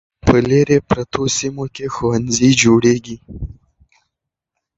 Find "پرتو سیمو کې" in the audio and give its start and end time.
0.89-1.85